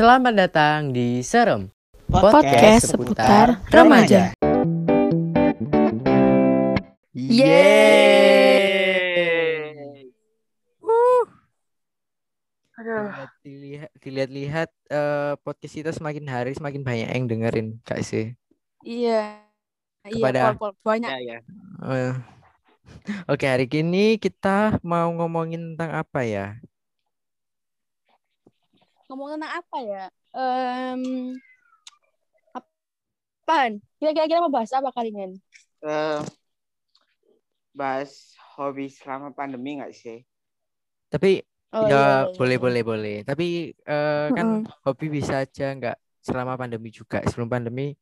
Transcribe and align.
Selamat 0.00 0.32
datang 0.32 0.96
di 0.96 1.20
Serem 1.20 1.68
Podcast 2.08 2.96
seputar 2.96 3.60
remaja. 3.68 4.32
Yeay. 7.12 8.16
Aduh. 12.80 13.12
Dilihat, 13.44 13.92
dilihat-lihat 14.00 14.72
eh, 14.88 15.36
podcast 15.44 15.74
kita 15.76 15.92
semakin 15.92 16.24
hari 16.32 16.56
semakin 16.56 16.80
banyak 16.80 17.12
yang 17.12 17.28
dengerin, 17.28 17.84
Kak 17.84 18.00
sih. 18.00 18.32
Iya. 18.80 19.36
Kepada- 20.00 20.56
Iya, 20.56 20.56
pol, 20.56 20.72
pol. 20.72 20.72
banyak. 20.80 21.12
Ya, 21.12 21.20
ya. 21.20 21.38
Eh, 21.84 22.16
Oke, 23.28 23.44
hari 23.44 23.68
ini 23.68 24.16
kita 24.16 24.80
mau 24.80 25.12
ngomongin 25.12 25.76
tentang 25.76 25.92
apa 25.92 26.24
ya? 26.24 26.56
Ngomong 29.10 29.28
tentang 29.34 29.52
apa 29.58 29.76
ya? 29.82 30.04
Em 30.38 31.02
apaan? 33.44 33.72
Kira-kira 33.98 34.26
kita 34.30 34.40
mau 34.44 34.52
bahas 34.54 34.72
apa 34.72 34.90
kalian? 34.96 35.30
Eh, 35.82 36.24
bahas 37.80 38.12
hobi 38.54 38.86
selama 38.98 39.28
pandemi 39.38 39.70
nggak 39.78 39.92
sih? 40.00 40.18
Tapi 41.12 41.42
Oh, 41.72 41.86
ya 41.90 41.96
iya, 41.96 42.10
iya, 42.30 42.30
boleh 42.38 42.56
iya. 42.58 42.60
boleh 42.64 42.82
boleh. 42.90 43.14
Tapi 43.28 43.44
eh, 43.74 44.26
kan 44.36 44.46
Mm-mm. 44.52 44.70
hobi 44.84 45.06
bisa 45.16 45.42
aja 45.44 45.64
nggak 45.76 45.96
selama 46.26 46.54
pandemi 46.60 46.88
juga. 46.94 47.16
Sebelum 47.28 47.48
pandemi 47.50 47.94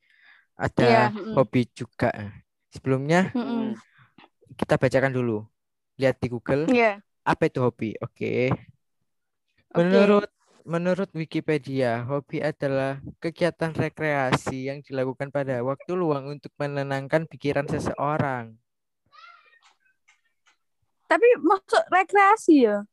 ada 0.58 0.84
Iya, 0.84 1.10
mm-mm. 1.14 1.36
hobi 1.36 1.60
juga. 1.78 2.10
Sebelumnya 2.74 3.18
Mm-mm. 3.34 3.80
kita 4.58 4.74
bacakan 4.80 5.12
dulu. 5.14 5.44
Lihat 6.00 6.16
di 6.22 6.28
Google 6.30 6.70
Iya. 6.70 7.02
apa 7.26 7.44
itu 7.50 7.60
hobi. 7.64 7.94
Oke. 8.04 8.50
Oke. 9.74 9.98
Menurut 9.98 10.28
menurut 10.68 11.08
Wikipedia, 11.16 12.04
hobi 12.04 12.44
adalah 12.44 13.00
kegiatan 13.18 13.72
rekreasi 13.72 14.68
yang 14.68 14.84
dilakukan 14.84 15.32
pada 15.32 15.64
waktu 15.64 15.96
luang 15.96 16.28
untuk 16.28 16.52
menenangkan 16.60 17.24
pikiran 17.24 17.64
seseorang. 17.64 18.52
Tapi 21.08 21.24
masuk 21.40 21.82
rekreasi 21.88 22.68
ya? 22.68 22.84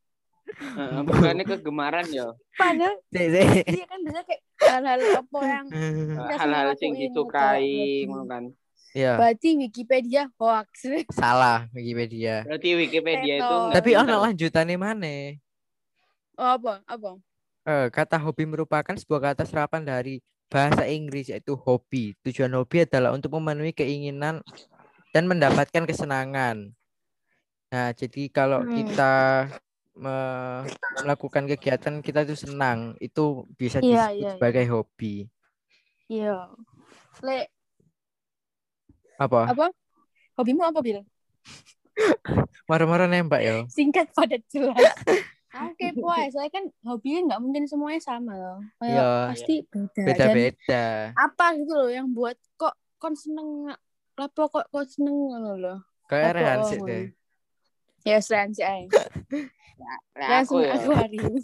Eh, 0.48 1.00
bukannya 1.08 1.44
kegemaran 1.44 2.08
ya. 2.08 2.32
Padahal 2.56 2.96
Sik, 3.12 3.28
sik. 3.28 3.66
dia 3.68 3.84
kan 3.84 4.00
bisa 4.00 4.20
kayak 4.24 4.42
hal-hal 4.64 5.00
apa 5.20 5.40
yang 5.44 5.66
Eh, 5.76 6.38
Hal-hal 6.40 6.68
yang 6.80 6.94
disukai, 6.96 8.08
ngono 8.08 8.24
kan. 8.24 8.44
Ya, 8.96 9.20
berarti 9.20 9.60
Wikipedia 9.60 10.32
hoax. 10.40 10.88
salah 11.20 11.68
Wikipedia. 11.76 12.48
Berarti 12.48 12.68
Wikipedia 12.72 13.34
itu 13.36 13.44
Teto. 13.44 13.58
nggak 13.68 13.76
Tapi 13.76 13.90
ono 13.92 14.14
lanjutannya 14.24 14.76
mana? 14.80 15.16
Oh, 16.40 16.56
apa? 16.56 16.80
Apa? 16.88 17.20
Eh, 17.66 17.90
kata 17.90 18.14
hobi 18.22 18.46
merupakan 18.46 18.94
sebuah 18.94 19.34
kata 19.34 19.42
serapan 19.42 19.82
dari 19.82 20.22
bahasa 20.46 20.86
Inggris 20.86 21.26
yaitu 21.34 21.58
hobi. 21.58 22.14
Tujuan 22.22 22.54
hobi 22.54 22.86
adalah 22.86 23.10
untuk 23.10 23.34
memenuhi 23.34 23.74
keinginan 23.74 24.38
dan 25.10 25.26
mendapatkan 25.26 25.82
kesenangan. 25.82 26.70
Nah, 27.74 27.90
jadi 27.90 28.30
kalau 28.30 28.62
Hmm. 28.62 28.70
kita 28.70 29.14
me- 29.98 30.70
melakukan 31.02 31.50
kegiatan 31.50 31.98
kita 31.98 32.22
itu 32.22 32.38
senang, 32.38 32.94
itu 33.02 33.42
bisa 33.58 33.82
Iya, 33.82 34.14
disebut 34.14 34.14
iya, 34.14 34.30
sebagai 34.38 34.64
hobi. 34.70 35.26
Iya. 36.06 36.54
Le, 37.26 37.50
Apa? 39.18 39.50
apa? 39.50 39.66
Hobimu 40.38 40.62
apa, 40.62 40.78
Bil? 40.86 41.02
Marah-marah 42.70 43.10
nembak 43.10 43.42
ya. 43.42 43.66
singkat 43.66 44.06
padat 44.14 44.46
jelas. 44.54 44.78
Oke, 45.64 45.86
puas. 45.96 46.30
Saya 46.32 46.48
kan 46.48 46.64
hobinya 46.84 47.20
nggak 47.32 47.40
mungkin 47.42 47.64
semuanya 47.64 48.00
sama 48.00 48.32
loh. 48.36 48.58
Kayak 48.78 48.92
Iya. 48.92 49.10
pasti 49.32 49.54
beda. 49.64 50.02
Beda-beda. 50.04 50.84
apa 51.14 51.44
gitu 51.56 51.72
loh 51.72 51.90
yang 51.90 52.08
buat 52.12 52.36
kok 52.56 52.74
kon 52.96 53.16
seneng 53.16 53.72
apa 54.16 54.42
kok 54.48 54.66
kok 54.68 54.86
seneng 54.88 55.16
ngono 55.32 55.52
loh. 55.56 55.78
Kayak 56.06 56.32
Rehan 56.36 56.60
sih 56.66 56.80
deh. 56.82 57.04
Ya 58.06 58.22
selain 58.22 58.54
si 58.54 58.62
Aing. 58.62 58.86
Lah, 60.14 60.38
Langsung 60.38 60.62
aku 60.62 60.70
ya. 60.70 60.78
akuarium. 60.78 61.34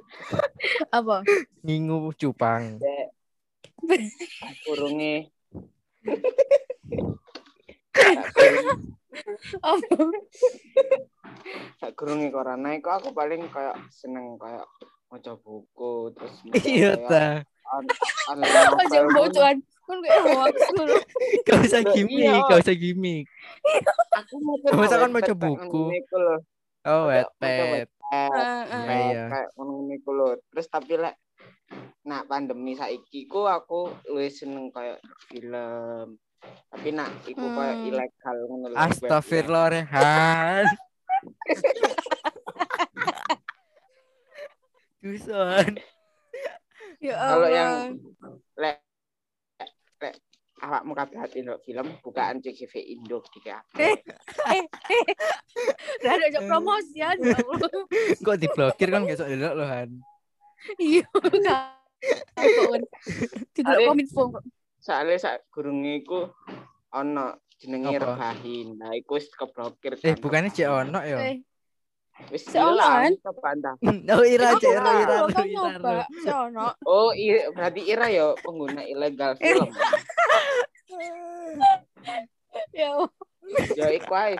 apa? 0.98 1.16
Ngingu 1.62 2.10
cupang. 2.18 2.82
kurungi 4.66 5.30
Sak 11.80 11.90
kurungi 11.98 12.28
corona 12.30 12.76
iku 12.76 12.90
aku 12.92 13.10
paling 13.10 13.46
kayak 13.50 13.76
seneng 13.90 14.38
kayak 14.38 14.64
maca 15.10 15.34
buku 15.42 16.14
terus 16.14 16.34
Iya 16.66 16.94
kayak 16.94 17.10
ta. 17.10 17.26
novel. 18.34 19.04
bocoran? 19.18 19.56
Kan 19.90 19.98
kayak 20.06 20.22
hoax 20.38 20.56
dulu. 20.74 20.96
Gak 21.46 21.58
usah 21.66 21.82
Loh, 21.82 21.92
gimmick, 21.94 22.30
iya. 22.30 22.46
gak 22.46 22.60
usah 22.62 22.74
gimmick. 22.78 23.26
aku 24.14 24.34
mau 24.38 24.56
Masa 24.78 24.96
kan 25.02 25.10
maca 25.10 25.34
buku? 25.34 25.84
Oh, 26.86 27.10
wetpad. 27.10 27.90
Heeh. 28.10 28.62
Iya, 28.66 28.94
iya. 29.10 29.24
kayak 29.30 29.48
ngono 29.54 29.86
iku 29.94 30.10
lho. 30.14 30.28
Terus 30.50 30.66
tapi 30.70 30.98
lek 30.98 31.14
nak 32.06 32.26
pandemi 32.26 32.74
saiki 32.74 33.30
ku 33.30 33.46
aku 33.46 33.90
luwih 34.10 34.30
seneng 34.30 34.70
kayak 34.74 34.98
film. 35.30 36.18
Tapi 36.80 36.96
nak 36.96 37.12
iku 37.28 37.44
kayak 37.44 37.76
Hmm. 37.76 37.88
ilegal 37.92 38.36
ngono 38.48 38.66
lho. 38.66 38.76
Astagfirullah 38.80 39.68
Rehan. 39.68 40.64
Dusun. 44.98 45.72
Ya 47.00 47.16
Kalau 47.16 47.36
Allah. 47.38 47.48
yang 47.50 47.72
lek 48.56 48.80
lek 49.98 50.14
awakmu 50.58 50.92
kabeh 50.92 51.16
hati 51.16 51.40
ndelok 51.40 51.60
film 51.64 51.88
bukaan 52.00 52.40
CGV 52.40 52.72
Indo 52.92 53.20
di 53.26 53.40
Eh, 53.76 53.96
Udah 55.96 56.10
ada 56.10 56.24
ajak 56.26 56.42
promosian. 56.44 57.16
ya. 57.18 57.36
Kok 58.18 58.36
diblokir 58.36 58.88
kan 58.88 59.04
besok 59.04 59.28
delok 59.28 59.52
loh 59.54 59.68
Han. 59.68 60.00
Iya? 60.76 61.04
Tidak 63.52 63.76
kominfo. 63.82 64.32
Soalnya 64.78 65.16
sak 65.16 65.44
gurunge 65.48 66.00
iku 66.00 66.28
ono 66.90 67.26
jenenge 67.60 67.98
rebahin. 67.98 68.78
Nah, 68.78 68.92
iku 68.94 69.20
wis 69.20 69.28
keblokir 69.30 69.94
Eh 70.00 70.14
kan. 70.14 70.20
bukannya 70.20 70.50
cek 70.50 70.68
ono 70.68 71.00
ya. 71.04 71.18
Eh, 71.20 71.36
wis 72.28 72.44
seonoan. 72.44 73.14
hilang 73.14 73.16
kebantah. 73.20 73.74
Oh 74.16 74.24
Ira 74.24 74.48
cek 74.56 74.72
Ira 74.72 74.92
Ira. 75.04 75.16
Oh, 76.84 77.10
i- 77.12 77.46
berarti 77.52 77.80
Ira 77.84 78.06
ya 78.08 78.32
pengguna 78.40 78.82
ilegal 78.82 79.36
film. 79.38 79.70
Ya 82.74 82.90
Allah. 82.98 83.10
ya 83.78 83.86
iku 83.94 84.10
ae. 84.14 84.34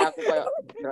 Aku 0.00 0.20
kayak 0.24 0.46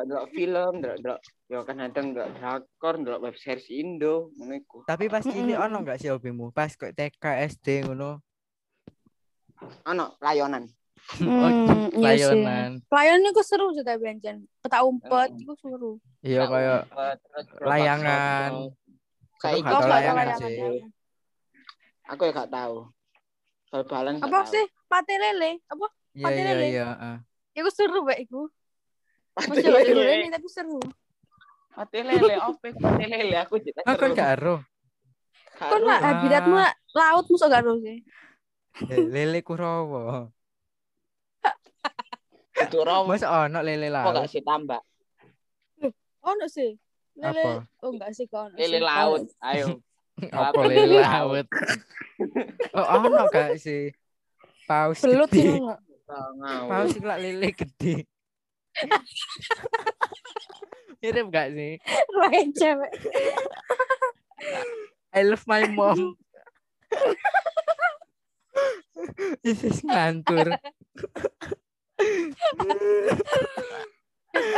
ndelok 0.05 0.27
film, 0.35 0.73
ndelok 0.83 1.19
ya 1.49 1.65
kan 1.65 1.81
kadang 1.81 2.07
ndelok 2.13 2.29
drakor, 2.37 2.95
ndelok 3.01 3.21
web 3.25 3.37
series 3.39 3.71
Indo, 3.73 4.29
ngono 4.37 4.53
iku. 4.59 4.79
Tapi 4.85 5.09
pas 5.09 5.25
cilik 5.25 5.57
Mm-mm. 5.57 5.65
ono 5.65 5.77
gak 5.81 5.97
sih 5.97 6.11
hobimu? 6.13 6.53
Pas 6.53 6.75
kok 6.75 6.93
TK 6.93 7.25
SD 7.49 7.89
ngono. 7.89 8.21
Ono 9.85 10.07
layonan. 10.19 10.65
Oh, 11.09 11.25
Hmm, 11.25 11.89
iya 11.95 12.21
sih. 12.21 12.29
layonan. 12.29 12.71
Pelayanan 12.85 13.31
itu 13.31 13.43
seru 13.43 13.73
sih 13.73 13.81
tapi 13.81 14.05
Anjan. 14.07 14.45
Petak 14.61 14.83
umpet 14.83 15.31
itu 15.35 15.55
seru. 15.57 15.93
Iya 16.21 16.45
kayak 16.45 16.81
layangan. 17.59 18.51
Aku 19.39 19.57
nggak 19.57 19.71
Oh, 19.71 19.81
tahu 19.81 19.89
layangan 19.89 20.27
sih. 20.37 20.45
layangan. 20.45 20.91
Aku 22.09 22.21
ya 22.23 22.33
gak 22.35 22.51
tahu. 22.51 22.77
Bal-balan 23.69 24.13
gak 24.17 24.27
Apa 24.27 24.39
tahu. 24.43 24.51
sih? 24.51 24.65
Pate 24.85 25.15
lele. 25.15 25.51
Apa? 25.67 25.87
Iya 26.11 26.25
Pate 26.25 26.41
iya 26.41 26.49
lele. 26.51 26.67
iya. 26.67 26.87
ah. 26.91 27.19
Itu 27.53 27.71
seru 27.71 28.01
baik 28.03 28.25
iku. 28.25 28.49
Pate 29.31 29.61
lele. 29.61 30.13
ini 30.19 30.29
tapi 30.29 30.49
seru. 30.49 30.81
Pate 31.71 31.99
lele, 32.01 32.35
opo 32.43 32.65
iku 32.65 32.81
pate 32.81 33.05
lele 33.07 33.37
aku 33.39 33.55
tidak 33.61 33.85
Ah 33.85 33.95
kan 33.95 34.11
gak 34.11 34.31
ero. 34.35 34.57
Kan 35.55 35.81
lah 35.81 35.97
Ah. 35.97 36.05
habitatmu 36.11 36.57
laut 36.93 37.25
musuh 37.29 37.47
gak 37.47 37.61
seru 37.61 37.77
sih. 37.79 37.99
Eh, 38.89 39.05
Lele 39.09 39.41
Kurawa. 39.43 40.29
Itu 42.59 42.79
romo. 42.83 43.07
Masa 43.11 43.47
ono 43.47 43.63
lele 43.63 43.89
Kok 43.89 44.03
gak 44.03 44.13
laut? 44.13 44.31
sih 44.31 44.43
tambah? 44.43 44.81
Oh, 46.25 46.33
enggak 46.35 46.51
sih. 46.51 46.71
Lele. 47.17 47.43
Apa? 47.43 47.51
Oh, 47.83 47.91
enggak 47.95 48.11
sih 48.15 48.27
kau. 48.27 48.49
Lele 48.53 48.79
laut. 48.83 49.23
Ayo. 49.41 49.81
Apa 50.35 50.61
lele 50.67 50.99
laut? 50.99 51.47
Oh 52.75 52.87
ono 52.99 53.23
gak 53.31 53.57
sih? 53.63 53.95
Paus 54.69 55.01
Belut 55.01 55.31
sih 55.33 55.47
gede. 55.47 55.59
enggak. 55.63 55.81
Paus 56.69 56.89
sih 56.93 57.03
lah 57.03 57.17
lele 57.17 57.51
gede. 57.55 58.05
Mirip 61.01 61.27
gak 61.31 61.55
sih? 61.55 61.79
Lain 62.19 62.49
cewek. 62.53 62.93
I 65.15 65.23
love 65.23 65.47
my 65.47 65.63
mom. 65.71 66.19
Isis 69.49 69.81
ngantur. 69.81 70.53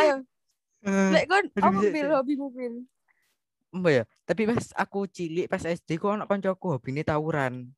Ayo, 0.01 0.17
lek 0.85 1.25
kon 1.25 1.45
apa 1.55 1.69
bisa- 1.73 1.93
bil 1.93 2.07
bisa. 2.07 2.17
hobimu 2.17 2.47
bil? 2.51 2.75
mbak 3.71 3.93
ya 3.95 4.05
tapi 4.27 4.51
pas 4.51 4.67
aku 4.75 5.07
cilik 5.07 5.47
pas 5.47 5.63
SD 5.63 5.95
ku 5.95 6.11
anak 6.11 6.27
koncoku 6.27 6.75
hobine 6.75 7.07
tawuran 7.07 7.71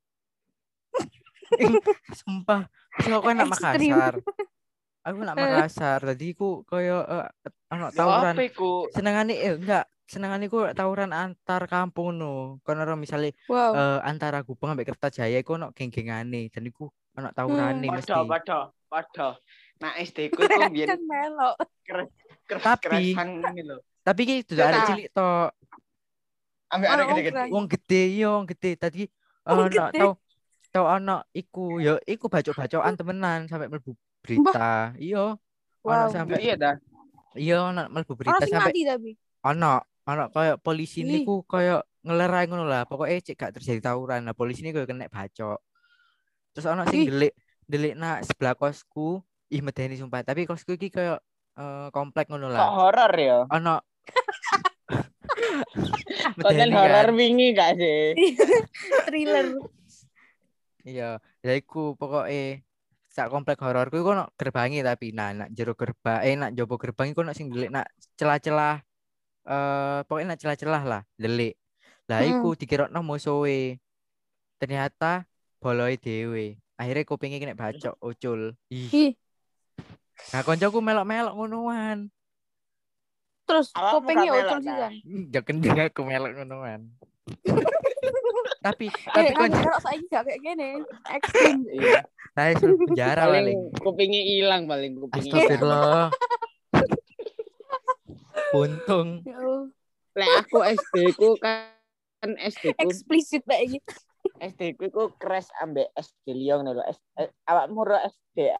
sumpah 2.17 2.65
so 2.97 3.21
aku 3.21 3.29
anak 3.29 3.45
Ekstrim. 3.45 3.93
Makassar 3.93 4.13
aku 5.05 5.17
anak 5.21 5.35
Makassar 5.37 5.99
tadi 6.01 6.33
ku 6.33 6.65
koyo 6.65 7.05
eh, 7.05 7.29
anak 7.69 7.93
Ya 7.93 7.97
tawuran 8.01 8.33
apa 8.33 8.43
iku? 8.43 8.89
senengane 8.89 9.37
eh 9.37 9.53
enggak 9.53 9.85
senengane 10.03 10.49
ku 10.49 10.65
tawuran 10.71 11.13
antar 11.13 11.69
kampung 11.69 12.17
no 12.17 12.57
kono 12.65 12.89
misale 12.97 13.37
Wow. 13.45 13.77
eh, 13.77 13.99
antara 14.01 14.41
Gubeng 14.41 14.73
sampai 14.73 14.89
Kertajaya 14.89 15.37
iku 15.37 15.61
ono 15.61 15.69
geng-gengane 15.71 16.49
dan 16.49 16.65
iku 16.65 16.89
ono 17.13 17.29
tawurane 17.31 17.85
mesti 17.85 18.09
Padha, 18.09 18.25
padha, 18.25 18.59
padha. 18.87 19.27
Nah, 19.77 19.91
SD 19.97 20.29
ku 20.29 20.41
iku 20.41 20.61
biyen 20.69 20.95
melok. 21.01 21.55
Tapi- 21.83 22.09
keras-kerasan 22.43 23.27
ngene 23.39 23.61
lho. 23.65 23.77
tapi 24.01 24.21
ki 24.21 24.35
Kita- 24.43 24.63
arek 24.63 24.81
cilik 24.85 25.07
to 25.09 25.27
Ambek 26.69 26.89
arek 26.89 27.05
gede-gede. 27.07 27.29
ukuran. 27.31 27.47
wong 27.51 27.65
gede 27.69 28.01
yo 28.13 28.29
wong 28.33 28.45
gede 28.45 28.71
tadi 28.75 29.03
ono 29.43 29.63
tau 29.69 30.11
tau 30.69 30.85
ono 30.89 31.15
iku 31.31 31.77
yo 31.77 31.95
iku 32.03 32.25
bacok-bacokan 32.27 32.93
temenan 32.93 33.39
sampai 33.45 33.69
mlebu 33.69 33.93
berita 34.19 34.91
iya 34.97 35.37
ono 35.79 36.03
sampai 36.09 36.35
Iya 36.41 36.55
dah. 36.57 36.75
iya 37.33 37.63
ono 37.63 37.87
mlebu 37.87 38.11
Orang 38.11 38.19
berita 38.19 38.43
sampai 38.43 38.59
mati 38.67 38.81
tapi. 38.83 39.11
ono 39.43 39.73
ono 40.03 40.23
koyo 40.29 40.53
polisi 40.57 41.05
niku 41.05 41.45
koyo 41.45 41.79
ngelerai 42.01 42.45
ngono 42.45 42.65
lah 42.65 42.83
pokoknya 42.83 43.23
cek 43.23 43.35
gak 43.37 43.51
terjadi 43.55 43.79
tawuran 43.85 44.25
lah 44.25 44.33
polisi 44.33 44.59
ini 44.59 44.73
koyo 44.73 44.83
kena 44.83 45.07
bacok 45.07 45.61
terus 46.53 46.69
ono 46.69 46.85
sing 46.87 47.09
delik 47.09 47.33
delik 47.65 47.93
nak 47.97 48.23
sebelah 48.23 48.53
kosku 48.53 49.19
ih 49.49 49.61
medeni 49.65 49.97
sumpah. 49.97 50.21
Tapi 50.21 50.45
kosku 50.45 50.77
iki 50.77 50.93
koyo 50.93 51.17
eh, 51.57 51.87
komplek 51.89 52.29
ngono 52.29 52.47
Kok 52.49 52.53
lah 52.53 52.69
horor 52.69 53.11
ya? 53.17 53.39
ono. 53.49 53.75
Konten 56.43 56.69
medeni 56.69 56.75
horor 56.77 57.07
kan. 57.09 57.17
wingi 57.17 57.47
gak 57.57 57.71
sih? 57.77 58.13
Thriller. 59.09 59.47
iya 60.83 61.15
ya 61.39 61.53
iku 61.55 61.95
pokoknya 61.95 62.59
sak 63.07 63.31
komplek 63.31 63.55
hororku 63.63 64.03
iku 64.03 64.11
ono 64.19 64.27
gerbangi 64.35 64.83
tapi 64.83 65.15
nah 65.15 65.31
nak 65.31 65.47
jero 65.55 65.79
gerbang 65.79 66.19
eh 66.27 66.35
nak 66.35 66.51
jopo 66.57 66.75
gerbang 66.75 67.15
iku 67.15 67.23
ono 67.23 67.31
sing 67.31 67.47
delik. 67.49 67.71
Nak 67.71 67.87
celah-celah 68.19 68.75
eh 69.47 69.99
pokoknya 70.03 70.35
nak 70.35 70.39
celah-celah 70.43 70.83
lah 70.83 71.01
delik. 71.15 71.55
Lah 72.11 72.19
iku 72.27 72.51
dikirokno 72.59 72.99
musuhe 72.99 73.79
ternyata 74.59 75.23
boloi 75.63 75.95
dhewe 75.95 76.59
akhirnya 76.75 77.07
kupingnya 77.07 77.39
kena 77.39 77.55
bacok 77.55 77.95
ucul 78.03 78.51
ih 78.67 79.15
nah 80.35 80.43
koncoku 80.43 80.83
melok-melok 80.83 81.33
ngonoan 81.33 82.11
Terus 83.43 83.71
kupingnya 83.71 84.31
ucul 84.31 84.59
Ta? 84.59 84.63
sisan. 84.63 84.93
ya 85.31 85.39
kendeng 85.39 85.79
aku 85.79 86.03
melok 86.03 86.31
ngonoan 86.35 86.91
tapi 88.65 88.87
Eh, 88.87 89.11
tapi 89.11 89.31
kan 89.35 89.51
konco 89.51 89.59
melok 89.59 89.81
saiki 89.83 90.05
gak 90.07 90.23
kayak 90.23 90.39
gini. 90.39 90.69
Ekstrim. 91.11 91.57
Iya. 91.75 91.99
saya 92.33 92.51
suruh 92.57 92.77
penjara 92.79 93.27
Paling 93.27 93.59
kupingnya 93.77 94.21
hilang 94.23 94.63
paling 94.65 94.95
kupingnya. 94.97 95.31
Astagfirullah 95.35 96.07
untung 98.59 99.09
Ya. 99.23 99.37
Lek 100.13 100.31
aku 100.45 100.57
SD 100.63 100.95
ku 101.17 101.35
kan 101.41 101.73
SD 102.23 102.71
ku 102.71 102.79
Eksplisit 102.85 103.43
kayak 103.43 103.77
gitu. 103.77 103.93
SD 104.39 104.75
ku 104.75 104.89
iku 104.89 105.03
crash 105.15 105.49
ambek 105.59 105.91
SD 105.93 106.33
Lyon 106.33 106.65
lho. 106.65 106.83
S- 106.83 107.03
eh, 107.17 107.29
Awakmu 107.45 107.81
ro 107.83 107.97
SD 107.97 108.53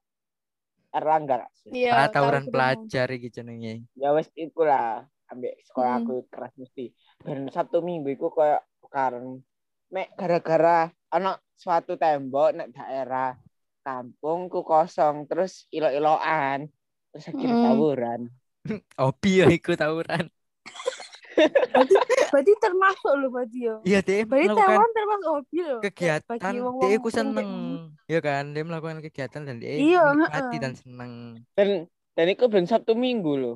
Erlangga 0.93 1.45
gak 1.45 1.51
sih? 1.57 1.69
Iya. 1.73 2.05
ah, 2.05 2.07
tawuran 2.07 2.45
pelajar 2.45 3.09
iki 3.09 3.33
jenenge 3.33 3.81
Ya 3.97 4.13
wis 4.13 4.29
iku 4.37 4.61
lah 4.61 5.01
ambek 5.33 5.57
sekolah 5.65 5.97
Hmm. 5.97 6.05
aku 6.05 6.13
keras 6.29 6.53
mesti. 6.53 6.93
Ben 7.17 7.49
Sabtu 7.49 7.81
Minggu 7.81 8.13
iku 8.13 8.29
koyo 8.29 8.61
tukaran. 8.77 9.41
Mek 9.89 10.13
gara-gara 10.13 10.93
ana 11.09 11.37
suatu 11.57 11.97
tembok 11.97 12.53
nek 12.53 12.69
daerah 12.73 13.33
kampung 13.81 14.47
ku 14.47 14.61
kosong 14.61 15.25
terus 15.25 15.65
ilo-iloan 15.69 16.69
terus 17.09 17.25
akhirnya 17.25 17.57
Hmm. 17.57 17.65
tawuran. 17.65 18.21
Opi 19.09 19.31
ya 19.41 19.45
iku 19.49 19.73
tawuran 19.73 20.29
Berarti, 21.33 21.95
berarti 22.29 22.51
termasuk 22.57 23.13
loh 23.13 23.29
berarti 23.29 23.59
ya. 23.61 23.75
iya 23.83 23.99
deh 23.99 24.21
Berarti 24.23 24.45
melakukan 24.45 24.67
tawuran 24.69 24.91
termasuk 24.91 25.29
hobi 25.31 25.57
loh. 25.59 25.79
Kayak 25.81 25.91
kegiatan 25.91 26.53
dia 26.53 26.93
aku 26.93 27.07
sing 27.07 27.17
seneng 27.19 27.49
kayak- 27.49 27.89
ya 28.05 28.19
kan 28.19 28.43
dia 28.49 28.63
melakukan 28.63 28.97
kegiatan 28.99 29.41
dan 29.43 29.55
dia 29.57 29.69
Iya, 29.73 30.01
menikmati 30.11 30.39
heeh. 30.47 30.61
dan 30.61 30.73
seneng 30.73 31.11
Dan 31.51 31.67
dan 32.13 32.25
iku 32.27 32.45
ben 32.47 32.63
Sabtu 32.63 32.93
Minggu 32.93 33.33
loh. 33.33 33.55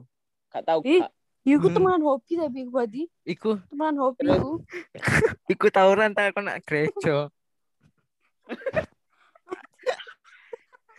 Gak 0.49 0.63
tahu 0.63 0.81
Ih. 0.83 1.01
gak. 1.01 1.13
Ya 1.43 1.55
aku 1.55 1.67
Hmm. 1.67 1.75
temenan 1.77 2.03
hobi 2.03 2.33
tapi 2.35 2.57
aku 2.59 2.71
berarti 2.71 3.01
iku 3.23 3.49
temenan 3.67 3.97
hobi 3.97 4.25
aku. 4.27 4.51
iku 5.53 5.67
tawuran 5.69 6.11
tak 6.11 6.31
aku 6.31 6.41
nak 6.41 6.59
gereja 6.61 7.31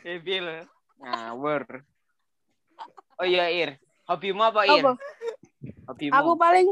Debil. 0.00 0.64
Ngawur. 0.98 1.62
Oh 3.14 3.24
iya 3.24 3.50
Ir, 3.50 3.76
hobimu 4.04 4.42
apa 4.42 4.62
Ir? 4.64 4.80
Apa? 4.80 4.92
Hobimu. 5.88 6.12
Aku 6.12 6.32
paling 6.36 6.68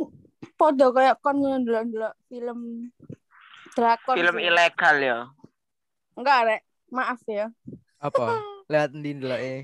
podo 0.55 0.93
kayak 0.93 1.17
kon 1.19 1.41
ndelok-ndelok 1.41 2.15
film 2.27 2.93
drakor. 3.73 4.15
film 4.15 4.37
sih. 4.37 4.47
ilegal 4.47 4.97
ya. 4.99 5.19
Enggak, 6.13 6.39
Rek. 6.47 6.63
Maaf 6.89 7.21
ya. 7.27 7.49
apa 7.97 8.25
lihat 8.71 8.93
di 8.93 9.11
ndelok 9.11 9.41
eh 9.41 9.61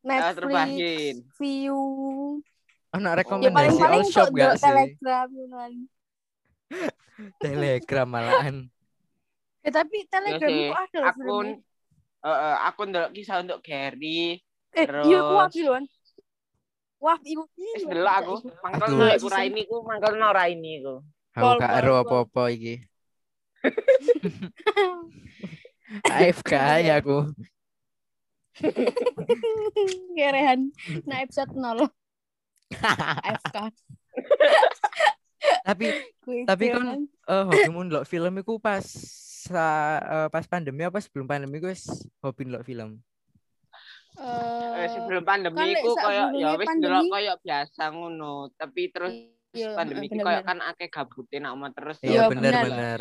Ah, 0.00 0.32
Netflix, 0.32 1.20
view. 1.36 1.76
anak 2.90 3.12
Ya 3.12 3.18
rekomendasi 3.20 3.52
paling-paling 3.52 4.00
all 4.00 4.08
shop 4.08 4.28
gak 4.30 4.56
sih 4.56 4.64
Telegram 4.64 5.28
telegram 7.42 8.08
malahan 8.08 8.56
Ya 9.60 9.70
tapi 9.74 10.04
Telegram 10.06 10.48
sih. 10.48 10.56
itu 10.62 10.72
ada 10.72 10.98
Akun 11.06 11.46
eh, 12.20 12.56
akun 12.64 12.88
ndelok 12.88 13.12
kisah 13.12 13.40
untuk 13.40 13.60
Gary. 13.60 14.40
Eh, 14.72 14.84
terus- 14.84 15.04
iya 15.04 15.20
aku 15.20 15.60
loh. 15.60 15.80
Wah, 17.00 17.16
iku 17.24 17.48
Wis 17.56 17.80
iya. 17.80 17.88
ndelok 17.88 18.14
aku. 18.14 18.34
Mangkel 18.60 18.88
no 18.92 19.04
iku 19.08 19.26
Raini 19.26 19.62
ku, 19.64 19.76
mangkel 19.82 20.12
no 20.14 20.28
Raini 20.30 20.72
ku. 20.80 20.94
aku 21.30 21.56
gak 21.56 21.72
ero 21.78 21.94
apa-apa 21.96 22.50
iki 22.50 22.74
AFK 26.10 26.52
ya 26.82 26.98
aku 26.98 27.30
Kerehan. 30.12 30.74
Nah, 31.06 31.22
episode 31.22 31.54
0. 31.54 31.86
AFK. 33.24 33.56
tapi 35.64 35.86
Gue 36.20 36.44
Tapi 36.44 36.64
kan, 36.68 36.76
kerehan. 36.76 37.00
eh 37.26 37.42
hobimu 37.46 37.80
ndelok 37.86 38.04
film 38.04 38.34
iku 38.36 38.58
pas 38.58 38.84
sa- 39.40 40.02
eh, 40.02 40.28
pas 40.28 40.44
pandemi 40.44 40.82
apa 40.82 40.98
sebelum 40.98 41.24
pandemi 41.24 41.56
wis 41.58 41.88
hobi 42.20 42.44
ndelok 42.44 42.62
film 42.62 43.00
Eh, 44.20 44.68
Eh, 44.76 44.88
sebelum 44.90 45.22
pandemi 45.22 45.56
kan 45.56 45.66
lek 45.66 45.80
ku 45.80 45.92
koyo 45.92 46.24
ya 46.34 46.48
wis 46.54 46.68
pandemi- 46.68 46.92
ndelok 46.92 47.04
koyo 47.08 47.32
biasa 47.40 47.82
ngono, 47.90 48.32
tapi 48.54 48.82
terus 48.88 49.12
iya, 49.50 49.72
pandemi 49.72 50.04
iki 50.06 50.18
koyo 50.18 50.40
kan 50.40 50.60
akeh 50.62 50.88
gabute 50.88 51.36
nak 51.36 51.52
omah 51.52 51.70
terus. 51.70 51.96
iya 52.00 52.08
Iya, 52.10 52.22
bener 52.28 52.52
bener. 52.52 52.64
bener 52.64 53.00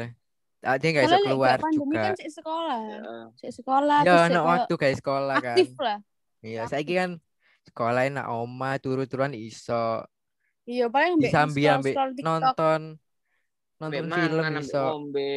Ade 0.59 0.85
nggak 0.85 1.05
bisa 1.05 1.17
keluar 1.21 1.55
pandemi 1.57 1.87
juga 1.89 1.99
kan 2.01 2.13
sik 2.13 2.31
sekolah. 2.33 2.79
Heeh. 2.83 3.23
Sik 3.33 3.51
sekolah 3.53 3.99
ya 4.01 4.11
sik 4.11 4.23
anak 4.25 4.31
koyo 4.37 4.49
waktu 4.49 4.73
guys 4.75 4.97
sekolah 4.97 5.35
kan 5.37 5.55
aktif 5.55 5.69
lah. 5.77 5.97
iya 6.41 6.61
saiki 6.65 6.93
kan 6.95 7.11
sekolah 7.63 8.03
nak 8.09 8.27
oma 8.29 8.71
turu-turuan 8.75 9.31
iso 9.31 10.03
Iya, 10.63 10.85
paling 10.85 11.15
ambek 11.15 11.23
disambi 11.25 11.63
ambek 11.65 11.95
nonton 12.19 12.99
nonton 13.75 13.91
film 13.95 14.07
mangan, 14.07 14.51
ambek 14.51 14.67
iso 14.67 14.83
ngombe. 14.85 15.33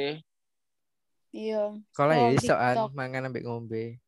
Iya. 1.30 1.62
sekolah 1.88 2.14
ya 2.14 2.28
iso 2.34 2.54
an 2.54 2.76
mangan 2.92 3.22
ambek 3.30 3.46
ngombe 3.46 4.01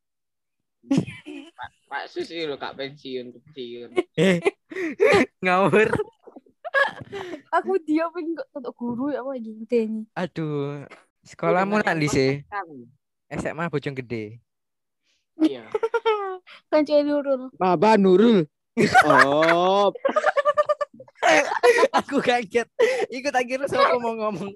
Pak 1.95 2.11
Susi 2.11 2.43
lho 2.43 2.59
gak 2.59 2.75
pensiun, 2.75 3.31
pensiun. 3.31 3.95
eh 4.19 4.43
ngawur 5.39 5.87
Aku 7.55 7.79
dia 7.87 8.11
pengen 8.11 8.35
kok 8.35 8.51
untuk 8.51 8.75
guru 8.75 9.15
ya 9.15 9.23
apa 9.23 9.39
iki 9.39 9.55
ngenteni. 9.55 10.03
aduh 10.11 10.83
sekolahmu 11.23 11.79
nak 11.79 11.95
di 11.95 12.11
sih. 12.11 12.43
SMA 13.31 13.71
Bojong 13.71 13.95
Gede 13.95 14.43
Iya. 15.39 15.71
Kan 16.75 16.83
Nurul. 16.83 17.55
Baba 17.55 17.95
Nurul. 17.95 18.43
Oh, 19.07 19.95
aku 22.03 22.19
kaget 22.19 22.67
ikut 23.15 23.31
akhirnya 23.31 23.71
siapa 23.71 24.03
mau 24.03 24.19
ngomong 24.19 24.51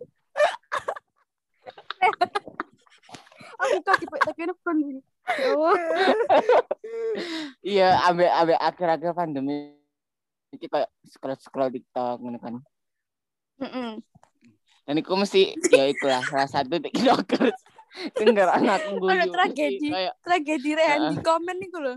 Aku 3.63 3.79
kaget 3.87 4.09
tapi 4.27 4.41
enak 4.43 4.59
kan 4.67 4.75
gini. 4.83 4.99
Ya 7.19 7.27
iya 7.61 7.89
ambek 8.07 8.31
ambek 8.31 8.59
akhir-akhir 8.59 9.13
pandemi 9.13 9.75
iki 10.49 10.67
kayak 10.67 10.89
scroll 11.05 11.37
scroll 11.37 11.69
TikTok 11.69 12.17
ngono 12.23 12.39
kan. 12.39 12.55
Heeh. 13.61 13.91
Dan 14.89 14.95
iku 14.97 15.13
mesti 15.15 15.53
ya 15.69 15.85
iku 15.85 16.09
lah 16.09 16.23
salah 16.25 16.49
satu 16.49 16.79
TikToker. 16.79 17.53
Dengar 18.21 18.57
anak 18.57 18.85
guyu. 18.97 19.11
Ada 19.11 19.27
tragedi. 19.29 19.89
Kayak 19.91 20.15
Tragedi 20.23 20.71
Rehan 20.73 21.01
di 21.13 21.17
komen 21.21 21.57
nih 21.59 21.69
lho. 21.75 21.95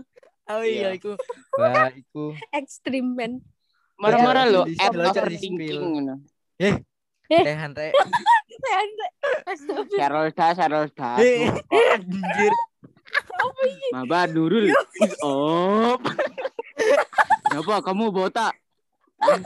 oh 0.50 0.58
Iya. 0.60 0.66
iya 0.66 0.88
iku 0.98 1.14
wah 1.54 1.86
iku 1.94 2.34
Ekstrim 2.50 3.14
men. 3.14 3.38
marah-marah 3.94 4.50
lo, 4.50 4.66
app 4.82 4.90
overthinking 4.98 5.78
ngono. 5.78 6.14
Eh, 6.58 6.82
Eh. 7.30 7.42
Tehan 7.46 7.70
rek. 7.72 7.94
Sarolda, 9.96 10.46
Sarolda. 10.52 11.10
Eh, 11.22 11.48
anjir. 11.96 12.52
Maba 13.92 14.26
Nurul. 14.26 14.70
Oh. 15.22 15.96
Kenapa 17.48 17.84
kamu 17.84 18.10
botak? 18.10 18.54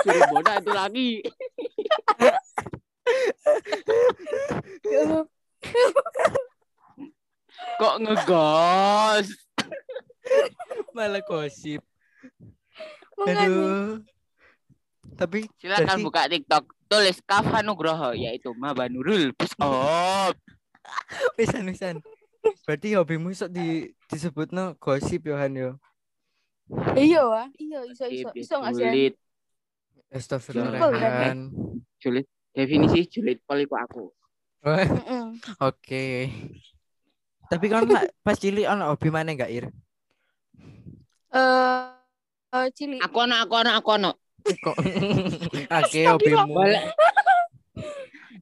Suruh 0.01 0.25
botak 0.33 0.65
itu 0.65 0.73
lagi. 0.73 1.11
Kok 7.81 7.95
ngegos? 8.03 9.27
Malah 10.97 11.23
gosip. 11.25 11.83
Aduh. 13.21 14.01
Tapi 15.17 15.49
Silakan 15.57 15.87
Berarti- 15.87 16.05
buka 16.05 16.23
TikTok. 16.29 16.65
Tulis 16.87 17.19
Kava 17.27 17.67
Nugroho 17.67 18.15
yaitu 18.15 18.55
Maba 18.55 18.87
Nurul. 18.87 19.35
Push 19.35 19.59
up. 19.59 20.39
pisan 21.35 21.67
pisan. 21.67 21.99
Berarti 22.67 22.99
hobimu 22.99 23.31
sok 23.31 23.55
di 23.55 23.95
disebut 24.11 24.51
no 24.51 24.75
gosip 24.83 25.23
Yohan 25.23 25.55
yo. 25.55 25.71
Iya 26.99 27.23
wah, 27.23 27.47
iya 27.63 27.79
iso 27.87 28.11
iso 28.11 28.29
iso 28.35 28.55
nggak 28.59 28.75
sih? 28.75 29.15
Astagfirullahaladzim. 30.11 31.55
Julid. 32.03 32.27
Definisi 32.51 33.07
julid 33.07 33.39
pol 33.47 33.63
iku 33.63 33.79
aku. 33.79 34.05
Oke. 35.63 36.27
Tapi 37.47 37.67
kan 37.71 37.87
pas 38.27 38.35
cilik 38.35 38.67
ono 38.67 38.91
hobi 38.91 39.15
mana 39.15 39.31
enggak 39.31 39.55
Ir? 39.55 39.71
Eh, 41.31 41.87
eh, 42.51 42.67
cili. 42.75 42.99
Aku 42.99 43.23
ono, 43.23 43.39
aku 43.39 43.55
ono, 43.63 43.71
aku 43.79 43.91
ono. 43.95 44.11
Kok 44.43 44.77
Oke 45.87 46.01
hobimu. 46.11 46.67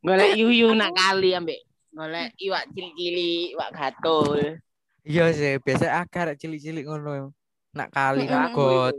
Golek 0.01 0.33
yuyu 0.41 0.73
nak 0.73 0.97
kali 0.97 1.37
ambek 1.37 1.61
golek 1.95 2.35
iwak 2.43 2.65
cili-cili, 2.75 3.55
iwak 3.55 3.71
gatul. 3.71 4.59
Iya 5.07 5.31
sih, 5.31 5.63
biasa 5.63 6.03
akar 6.03 6.35
cilik-cilik 6.35 6.83
ngono. 6.83 7.31
Nak 7.71 7.89
kali 7.95 8.27
nak 8.27 8.51
got. 8.51 8.99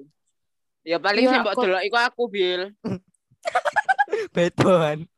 Ya 0.85 1.01
paling 1.01 1.27
Iya, 1.27 1.31
sing 1.33 1.41
mbok 1.43 1.55
delok 1.59 1.83
iku 1.83 1.97
aku, 1.99 2.23
Bil. 2.31 2.61
Beton. 4.35 5.09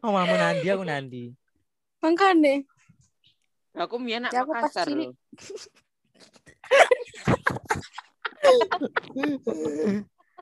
Oh, 0.00 0.14
Nandi 0.16 0.66
aku 0.70 0.84
Nandi. 0.86 1.24
Makanya. 2.00 2.62
Aku 3.76 4.00
mien 4.00 4.24
nak 4.24 4.32
Ya, 4.32 4.46
Makassar. 4.46 4.86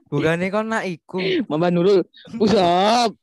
Bukannya 0.06 0.46
kau 0.52 0.62
nak 0.62 0.84
iku. 0.86 1.18
Mama 1.50 1.72
Nurul, 1.72 2.06
usap. 2.38 3.16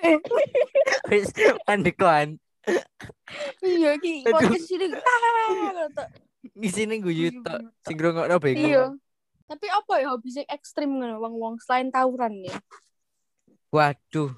Wis 1.10 1.28
pandekuan. 1.62 2.36
Iya 3.60 3.96
ki 3.96 4.24
Aduh. 4.24 4.36
podcast 4.36 4.68
kata. 4.68 6.04
Di 6.52 6.68
sini 6.68 7.00
guyu 7.00 7.40
tok. 7.42 7.60
Sing 7.82 7.96
ngrungokno 7.96 8.36
bengong. 8.36 8.60
Iya. 8.60 8.84
Tapi 9.44 9.66
apa 9.66 9.92
ya 9.98 10.06
hobi 10.10 10.28
sing 10.30 10.46
ekstrim 10.46 10.90
ngono 10.94 11.18
wong-wong 11.18 11.58
selain 11.58 11.90
tawuran 11.90 12.44
ya? 12.44 12.54
Waduh. 13.68 14.30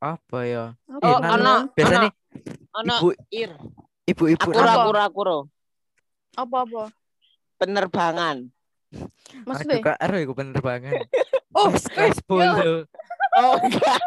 Apa 0.00 0.38
ya? 0.42 0.64
Apa? 0.88 1.04
Eh, 1.04 1.06
Oh, 1.06 1.18
nang- 1.20 1.34
ono, 1.36 1.54
biasanya 1.74 2.08
ono 2.72 2.94
ibu 2.96 3.08
ir. 3.30 3.50
ibu-ibu 4.06 4.48
Akuro, 4.48 4.56
nang- 4.56 4.64
Apa? 4.66 4.80
akuro, 4.80 5.00
akuro. 5.00 5.38
Apa-apa? 6.32 6.82
Penerbangan. 7.58 8.36
Aduh, 8.90 9.44
Maksudnya? 9.44 9.82
kak 9.84 9.98
Aro 10.00 10.16
iku 10.18 10.32
penerbangan. 10.34 10.92
Oh, 11.50 11.66
kelas 11.66 12.14
10. 12.30 12.86
Oh, 13.36 13.54
enggak. 13.58 13.98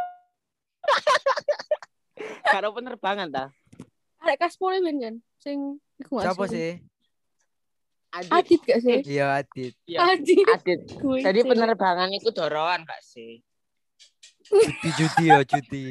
Karo 2.54 2.70
penerbangan 2.70 3.28
ta? 3.34 3.46
ada 4.22 4.38
kas 4.38 4.56
pole 4.62 4.78
ben 4.80 5.02
kan? 5.02 5.16
Sing 5.42 5.82
iku 5.98 6.22
Siapa 6.22 6.46
sih? 6.46 6.78
Adit. 8.14 8.30
Adit 8.30 8.62
gak 8.62 8.80
sih? 8.86 9.00
Iya, 9.10 9.42
Adit. 9.42 9.74
Iya, 9.90 9.98
Adit. 10.14 10.46
Adit. 10.46 10.80
Jadi 11.26 11.40
sih. 11.42 11.50
penerbangan 11.50 12.10
itu 12.14 12.30
doroan 12.30 12.86
gak 12.86 13.02
sih? 13.02 13.42
Judi 14.54 14.90
judi 14.94 15.24
ya, 15.34 15.42
judi. 15.42 15.86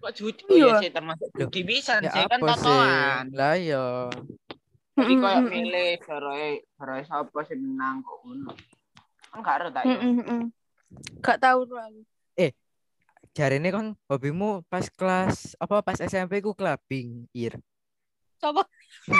Kok 0.00 0.12
judi? 0.12 0.44
Oh 0.44 0.76
Iya. 0.76 0.76
sih 0.84 0.90
termasuk 0.92 1.28
judi 1.32 1.60
bisa 1.64 2.04
Ya 2.04 2.12
sih 2.12 2.24
kan 2.28 2.38
sih? 2.44 2.52
totoan. 2.52 3.24
Lah. 3.32 3.56
Jadi 3.56 5.12
Mm-mm, 5.16 5.22
kayak 5.24 5.40
mm-mm. 5.40 5.52
milih 5.56 5.90
doroe 6.04 6.48
doroe 6.76 7.02
sapa 7.08 7.40
sing 7.48 7.58
menang 7.64 8.04
kok 8.04 8.16
ngono. 8.28 8.52
Kan 9.32 9.38
gak 9.40 9.56
ada 9.56 9.68
tak 9.72 9.82
ya. 9.88 9.96
Mm-mm, 9.96 10.12
mm-mm. 10.20 10.42
Gak 11.24 11.38
tahu 11.40 11.64
aku. 11.64 12.00
Jarene 13.30 13.70
kan 13.70 13.86
hobimu 14.06 14.66
pas 14.66 14.86
kelas 14.90 15.54
apa 15.56 15.80
pas 15.80 15.96
SMP 15.96 16.38
ku 16.38 16.50
clubbing, 16.50 17.24
Ir. 17.30 17.54
Coba 18.36 18.66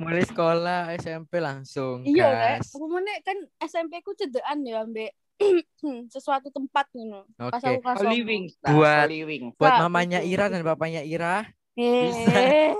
Mulai 0.00 0.24
sekolah 0.24 0.90
SMP 0.96 1.38
langsung 1.38 2.00
iya 2.02 2.56
gas. 2.56 2.72
kan. 2.72 2.74
Apa 2.74 2.86
mana 2.88 3.10
kan 3.20 3.36
SMP 3.60 4.00
ku 4.00 4.10
cedekan 4.12 4.64
ya 4.64 4.80
ambek 4.80 5.12
sesuatu 6.14 6.48
tempat 6.48 6.88
ngono. 6.90 7.28
Pas 7.36 7.60
Oke. 7.60 7.68
aku 7.68 7.78
kelas. 7.84 8.00
Wings, 8.24 8.52
ta, 8.58 8.72
Buat- 8.72 9.08
Wings. 9.12 9.52
Buat 9.54 9.72
mamanya. 9.84 10.18
Ira 10.20 10.48
dan 10.48 10.64
bapaknya 10.64 11.04
Ira, 11.04 11.44
Bisa. 11.76 12.32
Eh. 12.34 12.72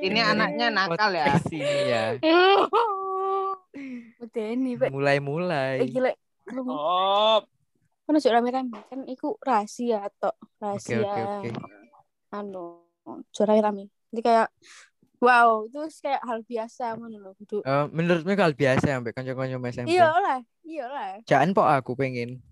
Ini 0.00 0.18
anaknya 0.22 0.70
nakal 0.70 1.12
ya. 1.12 1.26
podcast 1.28 1.50
ini 1.50 1.80
ya. 1.84 2.04
Udah 4.22 4.46
ini. 4.48 4.78
Eh 4.78 4.88
Mulai-mulai. 4.88 5.76
gila. 5.90 6.10
Oh, 6.56 7.42
kan 8.02 8.18
ojo 8.18 8.28
rame-rame 8.28 8.78
kan 8.90 9.00
iku 9.06 9.38
rahasia 9.38 10.10
atau 10.10 10.34
Oke, 10.34 10.58
rahasia 10.58 10.98
oke, 11.06 11.20
oke. 11.22 11.48
anu 12.34 12.82
ojo 13.06 13.42
rame-rame. 13.46 13.88
Jadi 14.12 14.20
kayak 14.20 14.48
wow, 15.22 15.64
itu 15.70 15.78
kayak 16.02 16.20
hal 16.26 16.42
biasa. 16.42 16.98
Kudu- 17.38 17.62
Eh, 17.62 17.84
menurutmu 17.94 18.34
hal 18.34 18.52
biasa 18.58 18.84
ya, 18.90 18.98
ambek 18.98 19.14
kanca-kanca 19.14 19.70
SMP? 19.70 19.94
Iya 19.94 20.10
lah, 20.10 20.38
iya 20.66 20.84
lah. 20.90 21.08
Jangan 21.24 21.54
po 21.54 21.62
aku 21.62 21.94
pengen. 21.94 22.42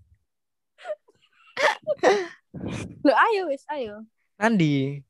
Lo 3.05 3.13
ayo 3.13 3.51
wis, 3.51 3.67
ayo. 3.69 4.07
Nandi. 4.39 5.03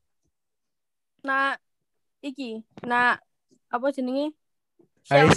Nah, 1.22 1.54
iki, 2.18 2.66
nah 2.82 3.14
apa 3.70 3.86
jenenge? 3.94 4.34
Ayo. 5.08 5.30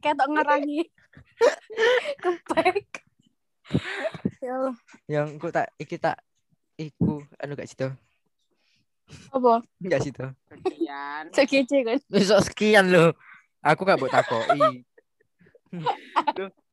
Kayak 0.00 0.16
tok 0.16 0.28
ngarangi. 0.32 0.88
Kepek. 2.22 2.86
Ya 4.40 4.52
Allah, 4.54 4.74
Yang 5.10 5.28
ku 5.36 5.48
tak 5.50 5.68
iki 5.76 5.96
tak 5.96 6.16
iku 6.76 7.20
anu 7.36 7.52
gak 7.52 7.66
situ. 7.66 7.88
apa? 9.30 9.62
Enggak 9.78 10.02
situ. 10.02 10.24
sekian. 10.50 11.24
Sekece 11.30 11.76
kan. 11.82 11.98
Besok 12.06 12.40
sekian 12.42 12.86
loh. 12.90 13.14
Aku 13.60 13.82
gak 13.82 13.98
buat 13.98 14.10
takoi. 14.10 14.82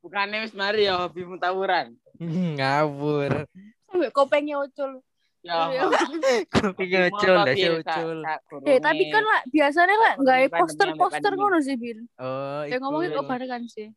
Bukannya 0.02 0.44
wis 0.44 0.54
mari 0.54 0.86
ya 0.86 1.00
hobimu 1.00 1.38
tawuran. 1.38 1.96
Hmm, 2.18 2.58
Ngawur. 2.58 3.48
Sampai 3.88 4.10
kopengnya 4.12 4.60
ucul. 4.60 5.02
Ya. 5.44 5.60
Iya. 5.70 5.84
Ngecul, 6.80 7.36
dah 7.36 7.56
tak 7.84 8.40
Eh, 8.64 8.80
tapi 8.80 9.04
kan 9.12 9.24
lah 9.24 9.44
biasanya 9.46 9.96
lah 9.96 10.14
nggak 10.16 10.38
Pandemi, 10.40 10.56
poster-poster 10.56 11.32
ngono 11.36 11.58
sih, 11.60 11.76
Bil. 11.76 12.00
Oh, 12.16 12.64
Yang 12.64 12.82
ngomongin 12.82 13.10
iku. 13.12 13.18
kok 13.20 13.28
barengan 13.28 13.64
sih. 13.68 13.88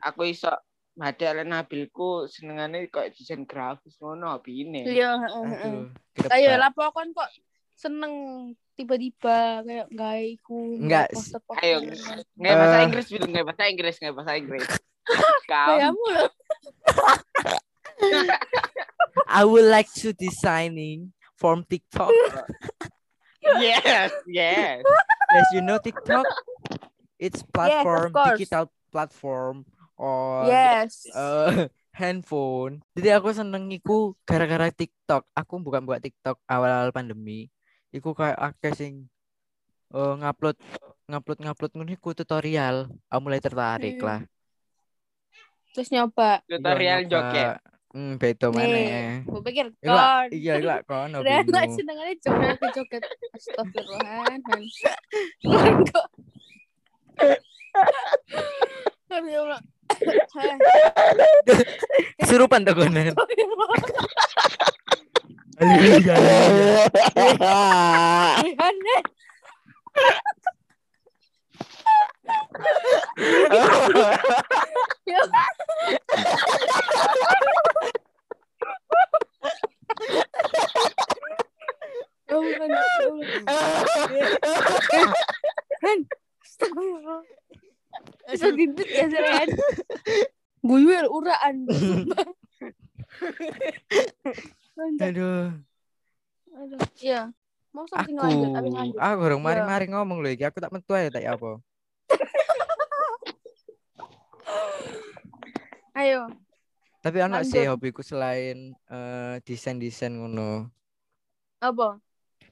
aku 0.00 0.20
iso 0.26 0.50
Made 0.90 1.22
ale 1.22 1.46
Nabilku 1.46 2.26
senengane 2.26 2.90
kayak 2.90 3.14
desain 3.14 3.46
grafis 3.46 3.94
ngono 3.96 4.34
hobine. 4.34 4.82
Iya, 4.82 5.16
heeh, 5.16 5.86
ketebak. 6.12 6.58
lah 6.58 6.70
pokoknya 6.74 7.14
kok 7.14 7.30
seneng 7.72 8.12
tiba-tiba 8.74 9.62
kayak 9.62 9.86
nggak 9.88 10.14
iku 10.34 10.58
Nggak, 10.76 11.06
poster-poster. 11.14 11.62
ayo. 11.62 11.78
Nggak 12.34 12.54
bahasa 12.58 12.76
Eh. 12.76 12.84
Inggris, 12.84 13.06
Bil. 13.06 13.22
Nggak 13.24 13.44
bahasa 13.46 13.62
Inggris, 13.64 13.94
nggak 13.96 14.14
bahasa 14.18 14.32
Inggris. 14.34 14.66
Kau. 15.50 15.68
Kayamu 15.70 16.04
loh. 16.10 16.28
I 19.30 19.42
would 19.44 19.66
like 19.66 19.88
to 20.02 20.12
designing 20.12 21.12
from 21.34 21.64
TikTok. 21.64 22.10
Yes, 23.40 24.12
yes. 24.28 24.84
Yes, 25.32 25.46
you 25.56 25.64
know 25.64 25.80
TikTok? 25.80 26.28
It's 27.16 27.40
platform, 27.40 28.12
course. 28.12 28.36
digital 28.36 28.68
platform 28.92 29.64
on 29.96 30.44
Yes. 30.44 31.08
eh, 31.08 31.72
handphone. 31.96 32.84
Jadi 32.92 33.08
aku 33.16 33.32
seneng 33.32 33.72
iku 33.72 34.12
gara-gara 34.28 34.68
TikTok. 34.68 35.24
Aku 35.32 35.56
bukan 35.56 35.88
buat 35.88 36.04
TikTok 36.04 36.36
awal-awal 36.44 36.92
pandemi. 36.92 37.48
Iku 37.88 38.12
kayak 38.12 38.36
akeh 38.36 38.76
sing 38.76 39.08
eh, 39.88 40.14
ngupload 40.20 40.60
ngupload 41.08 41.38
ngupload 41.40 41.72
ngono 41.80 41.90
iku 41.96 42.12
tutorial. 42.12 42.92
Aku 43.08 43.20
mulai 43.24 43.40
tertarik 43.40 43.96
Hmm. 43.96 44.04
lah. 44.04 44.20
Terus 45.72 45.88
nyoba. 45.88 46.44
Tutorial 46.44 46.76
Iya, 46.76 47.08
nyoba. 47.08 47.08
joget. 47.08 47.50
Hmm, 47.90 48.22
beda 48.22 48.54
mana? 48.54 49.26
Gue 49.26 49.42
pikir 49.50 49.66
kon. 49.82 50.30
iya 50.30 50.62
lah 50.68 50.78
kon. 50.88 51.10
Astagfirullahaladzim. 53.34 54.62
Kok. 55.90 56.06
Aduh, 59.10 59.26
ya 59.26 59.42
Allah. 59.42 59.58
Kesurupan 62.22 62.62
tuh. 62.62 62.78
Ya. 62.78 63.10
Ya 82.30 82.38
ya. 82.38 82.60
Bisa 88.30 88.46
ya. 89.18 89.42
Guyul 90.60 91.06
uraan. 91.10 91.66
Aduh, 95.00 95.50
Aduh, 96.54 96.80
iya. 97.00 97.32
Mau 97.70 97.86
aku, 97.86 98.10
lanjut, 98.18 98.50
abis 98.58 98.72
lanjut. 98.74 98.98
aku 98.98 99.20
orang 99.22 99.40
Iya. 99.40 99.46
mari-mari 99.46 99.86
ngomong 99.90 100.18
loh 100.22 100.30
iki. 100.30 100.42
Aku 100.42 100.58
tak 100.58 100.74
mentu 100.74 100.90
aja 100.94 101.10
tak 101.10 101.22
apa. 101.26 101.58
Ayo, 106.00 106.20
Tapi 107.00 107.18
anak 107.20 107.48
sih 107.48 107.64
hobiku 107.68 108.04
selain 108.04 108.76
eh, 108.88 109.34
desain-desain 109.44 110.12
ngono. 110.12 110.68
apa? 111.60 112.00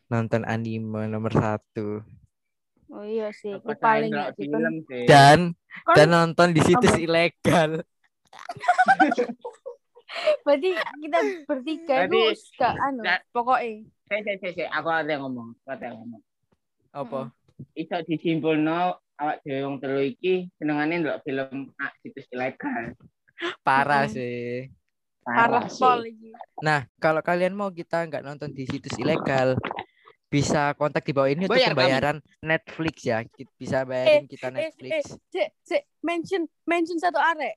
Nonton 0.08 0.44
anime 0.44 1.08
nomor 1.08 1.32
satu. 1.32 2.04
Oh 2.88 3.04
iya 3.04 3.28
sih, 3.36 3.52
aku 3.52 3.76
paling 3.76 4.12
gak 4.12 4.32
sih. 4.40 4.48
Film 4.48 4.74
sih. 4.88 5.04
Dan 5.04 5.52
kan 5.84 5.96
dan 5.96 6.08
nonton 6.08 6.56
di 6.56 6.60
situs 6.64 6.96
Apa? 6.96 7.00
ilegal. 7.00 7.70
berarti 10.44 10.70
kita 10.74 11.18
bertiga 11.44 11.94
itu 12.08 12.20
gak 12.56 12.74
anu, 12.80 13.02
pokoknya. 13.32 13.84
Saya, 14.08 14.20
saya, 14.24 14.36
saya, 14.40 14.66
aku 14.72 14.88
ada 14.88 15.10
yang 15.12 15.22
ngomong, 15.28 15.52
aku 15.52 15.68
ada 15.68 15.84
yang 15.92 15.96
ngomong. 16.00 16.22
Apa? 16.96 17.20
Iso 17.76 17.96
disimpulno 18.08 18.96
awak 19.18 19.36
dhewe 19.42 19.60
wong 19.66 19.76
telu 19.78 20.00
iki 20.00 20.46
senengane 20.54 20.94
ndelok 20.98 21.20
film 21.22 21.74
ah, 21.76 21.90
situs 22.00 22.26
ilegal. 22.30 22.94
Parah 23.60 24.06
sih. 24.06 24.70
Parah 25.20 25.66
sih. 25.66 25.78
pol 25.78 26.06
lagi. 26.06 26.30
Nah, 26.58 26.86
kalau 26.96 27.20
kalian 27.20 27.52
mau 27.52 27.68
kita 27.68 28.06
nggak 28.06 28.22
nonton 28.22 28.50
di 28.50 28.64
situs 28.64 28.96
ilegal, 28.96 29.58
bisa 30.26 30.72
kontak 30.74 31.02
di 31.02 31.12
bawah 31.12 31.28
ini 31.28 31.44
untuk 31.44 31.54
Bayar 31.54 31.72
kami. 31.72 31.78
pembayaran 31.78 32.16
Netflix 32.40 32.96
ya. 33.02 33.18
Bisa 33.54 33.82
bayarin 33.82 34.24
kita 34.24 34.48
Eh, 34.48 34.52
eh, 34.52 34.58
Netflix. 34.64 35.02
cek, 35.28 35.48
cek, 35.62 35.82
mention, 36.00 36.42
mention 36.64 36.96
satu 36.96 37.16
arek. 37.16 37.54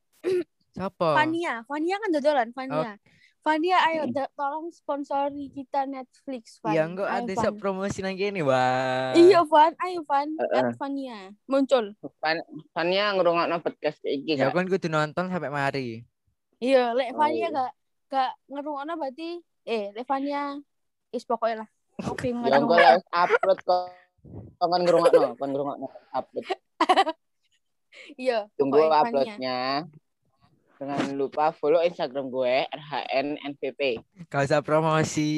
Siapa? 0.71 1.15
Fania, 1.15 1.61
Fania 1.65 1.95
kan 1.97 2.09
dodolan, 2.09 2.47
Oh. 2.47 2.55
Fania. 2.55 2.93
Fania, 3.41 3.81
ayo 3.89 4.05
da- 4.07 4.29
tolong 4.31 4.69
sponsori 4.69 5.49
kita 5.49 5.83
Netflix, 5.83 6.61
Van. 6.61 6.71
Ya 6.71 6.85
enggak 6.85 7.09
ada 7.09 7.33
sok 7.33 7.57
promosi 7.57 7.99
nang 7.99 8.13
gini, 8.13 8.45
wah. 8.45 9.17
Iya, 9.17 9.41
Van, 9.43 9.73
ayo 9.81 10.05
Van, 10.05 10.29
Heeh. 10.29 10.57
at 10.61 10.77
Fania. 10.77 11.33
Muncul. 11.45 11.97
Fan- 12.21 12.45
Fania 12.69 13.09
ngrungokno 13.11 13.57
podcast 13.59 13.97
iki 14.03 14.37
Ya 14.37 14.47
kan. 14.47 14.61
kan 14.61 14.69
kudu 14.69 14.87
nonton 14.87 15.25
sampai 15.27 15.49
mari. 15.49 16.05
Iya, 16.57 16.93
lek 16.93 17.17
Fania 17.17 17.49
Oh. 17.49 17.53
gak 17.57 17.71
gak 18.07 18.31
ngerungokno 18.45 18.93
berarti 18.93 19.29
eh 19.63 19.89
lek 19.89 20.05
Fania 20.05 20.61
is 21.09 21.25
pokoknya 21.25 21.65
lah. 21.65 21.69
Aku 21.97 22.13
bingung 22.13 22.45
Ya 22.45 22.61
upload 23.09 23.59
kok 23.65 23.89
kon 24.55 24.69
ngrungokno, 24.77 25.33
kon 25.33 25.49
ngrungokno 25.49 25.87
upload. 26.13 26.45
Iya, 28.15 28.47
Tunggu 28.55 28.87
uploadnya. 28.87 29.83
Jangan 30.81 31.13
lupa 31.13 31.53
follow 31.53 31.77
Instagram 31.85 32.33
gue 32.33 32.65
RHNNVP. 32.73 34.01
Gak 34.33 34.49
usah 34.49 34.65
promosi. 34.65 35.29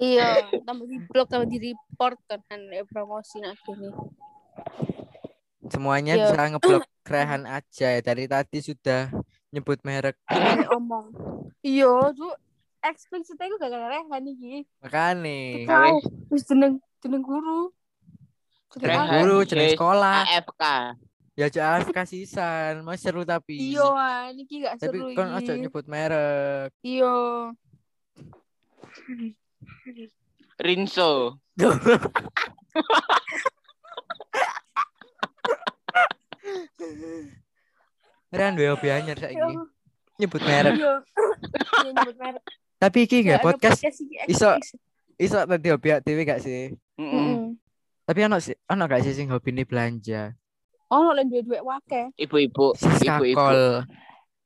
Iya, 0.00 0.40
tambah 0.64 0.88
di 0.88 1.04
blog 1.04 1.28
tambah 1.28 1.44
di 1.44 1.76
report 1.76 2.16
kan 2.24 2.40
promosi 2.88 3.44
nak 3.44 3.60
gini. 3.60 3.92
Semuanya 5.68 6.16
Iya. 6.16 6.32
bisa 6.32 6.48
ngeblok 6.48 6.84
Rehan 7.04 7.44
aja 7.44 7.92
ya. 7.92 8.00
Dari 8.00 8.24
tadi 8.24 8.64
sudah 8.64 9.12
nyebut 9.52 9.84
merek. 9.84 10.16
Ini 10.32 10.64
omong. 10.72 11.12
Iya, 11.60 12.16
tuh 12.16 12.32
eksplisit 12.80 13.36
aku 13.36 13.60
gak 13.60 13.68
gara 13.68 13.92
rehan 13.92 14.24
iki. 14.24 14.64
Makane. 14.80 15.68
Tahu, 15.68 15.96
wis 16.32 16.48
jeneng 16.48 16.80
jeneng 17.04 17.20
guru. 17.20 17.68
Jeneng? 18.80 19.28
Guru 19.28 19.44
jeneng 19.44 19.76
sekolah. 19.76 20.24
AFK. 20.24 20.64
Ya 21.34 21.50
jangan 21.50 21.90
kasisan, 21.90 22.86
mau 22.86 22.94
seru 22.94 23.26
tapi. 23.26 23.58
Iya, 23.74 23.82
Wan, 23.84 24.32
iki 24.38 24.62
gak 24.62 24.78
Tapi 24.78 24.98
seru 25.02 25.18
kan 25.18 25.28
ojo 25.34 25.50
iki. 25.50 25.62
nyebut 25.66 25.84
merek. 25.90 26.70
Iya. 26.80 27.14
Rinso. 30.62 31.42
Rehan 38.34 38.54
duwe 38.58 38.68
hobi 38.74 38.88
anyar 38.90 39.18
Ya 39.18 39.30
saiki. 39.30 39.54
Nyebut 40.18 40.42
merek. 40.42 40.74
Iya. 40.74 40.92
Iya, 41.82 41.90
nyebut 41.94 42.16
merek. 42.18 42.42
Tapi 42.78 42.98
iki 43.06 43.16
gak 43.24 43.40
podcast 43.40 43.80
iso- 44.28 44.58
iso 45.16 45.38
tadi 45.46 45.68
hobi 45.70 45.88
dhewe 46.02 46.22
gak 46.26 46.42
sih? 46.42 46.74
Tapi 48.04 48.20
ono 48.20 48.36
sih, 48.36 48.54
ono 48.68 48.84
gak 48.84 49.02
sih 49.02 49.14
sing 49.14 49.30
hobi 49.30 49.54
ini 49.54 49.64
belanja? 49.64 50.34
Oh, 50.88 51.10
nek 51.12 51.26
duwe-duwe 51.26 51.60
wake. 51.60 52.12
Ibu-ibu, 52.16 52.76
Sis 52.76 53.00
ibu-ibu. 53.00 53.34
kakol. 53.34 53.60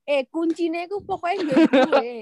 Eh, 0.05 0.23
kuncine 0.29 0.87
iku 0.87 1.03
pokoknya 1.03 1.45
duwe 1.45 1.65
duwe. 1.69 2.13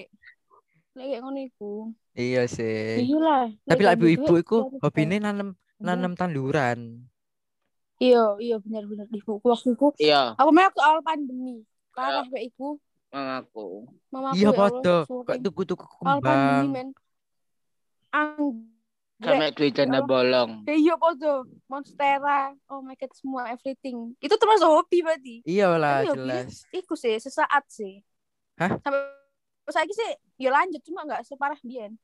Lek 0.97 1.21
ngono 1.21 1.39
iku. 1.39 1.73
Iya 2.13 2.49
sih. 2.49 3.05
Iya 3.05 3.19
lah. 3.21 3.45
Tapi 3.63 3.83
lek 3.83 3.87
lah 3.87 3.95
duwe 3.95 4.11
ibu-ibu 4.11 4.33
duit, 4.33 4.43
iku 4.43 4.57
hobine 4.81 5.17
bayar. 5.17 5.25
nanem 5.31 5.49
nanem 5.77 6.13
tanduran. 6.13 6.79
Iya, 7.97 8.37
iya 8.37 8.57
benar-benar 8.61 9.09
ibu 9.09 9.41
waktu 9.41 9.73
iku. 9.73 9.89
Iya, 9.97 10.37
Aku 10.37 10.51
waktu 10.53 10.81
awal 10.81 11.01
pandemi. 11.01 11.65
Parah 11.93 12.25
kayak 12.29 12.53
iku. 12.53 12.77
mengaku. 13.09 13.89
Mama 14.13 14.37
Iya 14.37 14.53
ya 14.53 14.53
sorry. 14.53 14.61
kok 15.25 15.37
tuku-tuku 15.41 15.85
Awal 16.03 16.21
pandemi 16.21 16.21
kembang. 16.21 16.67
men. 16.73 16.89
Anggrek. 18.11 18.76
Sampai 19.17 19.49
duit 19.57 19.73
janda 19.73 20.05
Allah. 20.05 20.09
bolong. 20.09 20.51
Eh, 20.69 20.77
Iya 20.77 21.01
podo. 21.01 21.49
Monstera. 21.73 22.53
Oh 22.69 22.85
my 22.85 22.93
god 23.01 23.13
semua 23.17 23.49
everything. 23.49 24.13
Itu 24.21 24.37
termasuk 24.37 24.69
hobi 24.69 25.01
berarti. 25.01 25.41
Iya 25.49 25.73
lah 25.81 26.05
jelas. 26.05 26.69
Iku 26.69 26.93
sih 26.93 27.17
sesaat 27.17 27.65
sih. 27.73 28.05
Hah? 28.61 28.77
Sampai 28.85 29.01
saya 29.73 29.89
sih 29.89 30.11
ya 30.37 30.53
lanjut 30.53 30.85
cuma 30.85 31.09
nggak 31.09 31.25
separah 31.25 31.57
Bian. 31.65 31.97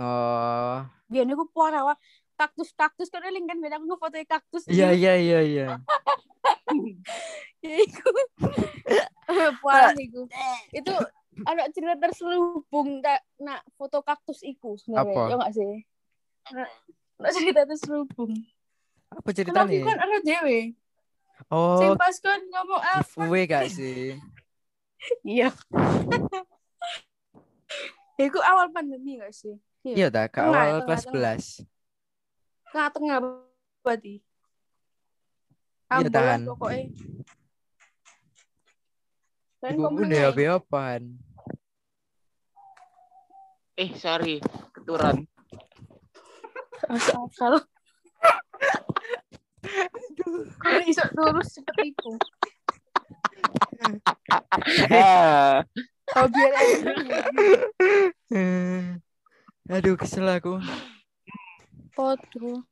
Oh. 0.00 0.80
Bian 1.12 1.28
aku 1.28 1.44
parah 1.52 1.84
wah. 1.84 1.98
Kaktus 2.34 2.74
kaktus 2.74 3.12
kan 3.14 3.22
eling 3.22 3.46
kan 3.46 3.60
beda 3.62 3.78
aku 3.78 3.86
ngefoto 3.86 4.18
kaktus. 4.26 4.64
Iya 4.66 4.90
iya 4.90 5.14
iya 5.20 5.40
iya. 5.44 5.66
Ya, 7.62 7.74
iku. 7.86 8.08
parah 9.62 9.94
iku. 9.94 10.26
Itu 10.74 10.92
ada 11.46 11.66
cerita 11.70 11.94
terselubung 11.98 13.04
tak 13.04 13.22
nak 13.38 13.62
foto 13.78 14.02
kaktus 14.02 14.42
iku 14.42 14.74
sebenarnya. 14.80 15.12
Apa? 15.14 15.30
Ya 15.30 15.34
enggak 15.38 15.52
sih? 15.54 15.72
Nak 16.52 16.68
nak 17.16 17.30
cerita 17.32 17.64
terselubung. 17.64 18.34
Apa 19.08 19.22
Kan 19.22 19.24
aku 19.24 19.30
ceritanya? 19.32 19.80
kan 19.86 19.98
ada 20.02 20.18
dewe. 20.20 20.60
Oh, 21.48 21.78
Sing 21.78 21.94
pas 21.94 22.16
kan 22.18 22.40
ngomong 22.40 22.82
apa? 22.82 23.02
giveaway 23.06 23.44
gak 23.46 23.64
sih? 23.70 24.16
Iya. 25.20 25.52
Ya, 28.16 28.24
Iku 28.24 28.40
awal 28.40 28.72
pandemi 28.72 29.20
gak 29.20 29.36
sih? 29.36 29.60
Iya 29.84 30.08
dah, 30.08 30.24
ke 30.32 30.40
Tengah, 30.40 30.48
awal 30.48 30.64
tengah, 30.80 30.84
kelas 30.88 31.02
tengah. 31.04 31.36
11. 32.64 32.72
Tengah-tengah 32.72 33.18
berarti. 33.84 34.14
Iya, 35.92 36.08
tahan. 36.08 36.40
pokoknya. 36.48 36.84
Ibu 39.64 39.84
udah 39.92 40.56
apaan? 40.56 41.02
Eh, 43.76 43.90
sorry. 43.96 44.40
Keturan. 44.72 45.28
Asal. 46.94 47.54
Kalau 50.60 50.80
iso 50.86 51.04
lurus 51.16 51.48
seperti 51.58 51.92
itu. 51.92 52.10
Ah, 54.92 55.64
Kalau 56.08 56.28
biar. 56.30 56.52
Aduh, 59.72 59.96
kesel 59.96 60.28
aku. 60.28 60.60
Foto. 61.94 62.62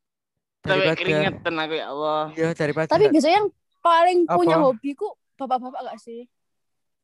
Daripada 0.63 0.95
keringetan 0.95 1.55
aku 1.59 1.75
ya 1.75 1.87
Allah. 1.91 2.23
Iya, 2.39 2.49
daripada 2.55 2.87
Tapi 2.87 3.11
biasanya 3.11 3.37
yang 3.43 3.49
paling 3.83 4.19
Apa? 4.31 4.37
punya 4.39 4.57
hobi 4.63 4.95
ku 4.95 5.11
bapak-bapak 5.35 5.91
gak 5.91 5.99
sih? 5.99 6.31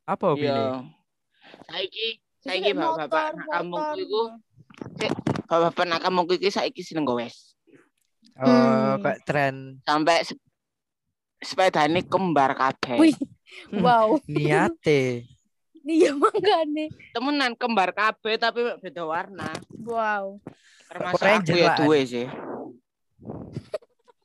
apa 0.08 0.24
hobi 0.32 0.48
ini? 0.48 0.56
Iya. 0.56 0.72
Saiki, 1.68 2.08
saiki 2.40 2.70
bapak-bapak 2.72 3.44
kampungku 3.44 3.98
iku, 4.00 4.22
bapak-bapak 5.46 5.84
nak 5.84 6.00
kampungku 6.00 6.34
iki 6.34 6.48
saiki 6.48 6.82
seneng 6.82 7.04
gowes. 7.04 7.54
Oh, 8.38 8.46
Hmm. 8.46 9.02
kayak 9.02 9.20
tren. 9.24 9.54
Sampai 9.82 10.22
sep- 10.22 10.42
sepedane 11.38 12.02
kembar 12.02 12.54
kabeh. 12.54 12.98
Wih, 12.98 13.16
Wow. 13.74 14.20
Niate. 14.30 15.26
Iya 15.82 16.12
makanya. 16.12 16.92
Temenan 17.10 17.56
kembar 17.56 17.90
kabeh 17.90 18.36
tapi 18.36 18.60
beda 18.78 19.02
warna. 19.02 19.48
Wow. 19.72 20.36
Termasuk 20.86 21.24
aku 21.24 21.56
ya 21.56 21.74
duwe 21.76 22.00
sih. 22.04 22.26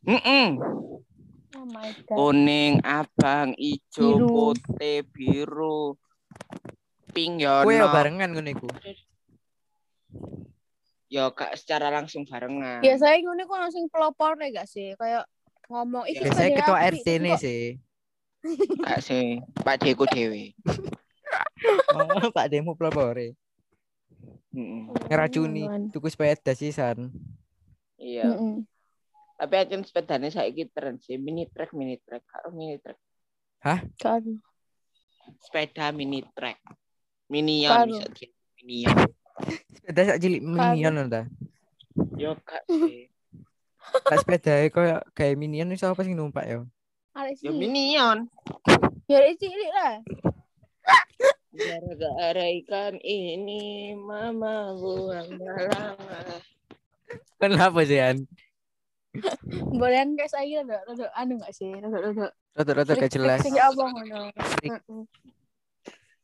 Mm 0.03 0.59
Oh 1.53 1.65
my 1.69 1.89
god. 2.03 2.17
Kuning, 2.19 2.73
abang, 2.83 3.55
ijo, 3.55 4.19
Biru. 4.19 4.27
putih, 4.27 5.05
biru, 5.07 5.95
pink 7.15 7.45
ya. 7.45 7.63
Kowe 7.63 7.71
ya 7.71 7.87
barengan 7.87 8.35
ngono 8.35 8.49
iku. 8.51 8.67
Ya 11.13 11.30
gak 11.30 11.54
secara 11.62 11.93
langsung 11.93 12.26
barengan. 12.26 12.82
Biasanya 12.82 13.17
ngono 13.21 13.41
kok 13.45 13.60
langsung 13.62 13.86
pelopor 13.91 14.34
ya 14.41 14.49
gak 14.63 14.69
sih? 14.69 14.97
Kayak 14.97 15.30
ngomong 15.69 16.10
iki 16.10 16.26
Biasanya 16.26 16.58
ketua 16.65 16.80
api, 16.82 16.89
RT 16.99 17.08
nih 17.21 17.34
kok- 17.38 17.41
sih. 17.41 17.62
Gak 18.89 18.99
sih. 18.99 19.26
Pak 19.63 19.80
Deku 19.80 20.04
dewe. 20.10 20.52
Oh, 21.95 22.28
Pak 22.36 22.52
Demo 22.52 22.76
pelopore. 22.76 23.39
Mm-mm. 24.52 24.91
Ngeracuni 25.08 25.63
Oh, 25.65 25.89
tuku 25.95 26.12
sepeda 26.12 26.52
sisan. 26.54 27.08
Iya. 27.95 28.36
Mm-mm. 28.36 28.67
Tapi 29.39 29.54
aja 29.58 29.76
sepedanya 29.82 30.30
saiki 30.30 30.67
tren 30.69 30.99
sih 30.99 31.15
mini 31.17 31.47
track 31.49 31.71
mini 31.73 31.97
track 32.04 32.21
karo 32.28 32.52
mini 32.52 32.78
track. 32.84 32.99
Kan. 33.97 34.43
Sepeda 35.39 35.89
mini 35.95 36.21
track. 36.36 36.60
Minion 37.32 37.71
Karo. 37.71 37.88
bisa 37.88 38.28
minion. 38.60 38.97
Sepeda 39.74 40.02
sak 40.08 40.19
cilik 40.22 40.41
minion 40.41 41.10
ta. 41.10 41.22
Yo 42.17 42.38
gak 42.46 42.63
sih. 42.69 43.10
Lah 44.10 44.17
sepeda 44.17 44.63
koyo 44.72 44.98
kayak 45.13 45.36
minion 45.36 45.74
iso 45.74 45.91
apa 45.91 46.02
sing 46.02 46.15
numpak 46.15 46.48
ya? 46.48 46.63
Arek 47.13 47.38
Yo 47.43 47.52
sih. 47.52 47.60
minion. 47.60 48.26
Ya 49.06 49.19
arek 49.22 49.38
cilik 49.38 49.72
lah. 49.74 49.96
Gara-gara 51.54 52.46
ikan 52.63 52.98
ini 52.98 53.93
mama 53.93 54.74
buang 54.74 55.30
malam. 55.38 55.96
Kenapa 57.38 57.80
sih 57.86 58.02
an? 58.02 58.26
Bolehan 59.78 60.17
kayak 60.17 60.32
saya 60.34 60.65
rada 60.65 60.82
rada 60.89 61.06
anu 61.13 61.38
gak 61.38 61.54
sih? 61.54 61.69
Rada 61.78 61.98
rada. 62.02 62.28
Rada-rada 62.58 62.93
gak 62.98 63.13
jelas. 63.13 63.46
Sing 63.46 63.54
apa 63.62 63.78
ngono. 63.78 64.34